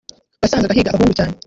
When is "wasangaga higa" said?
0.41-0.89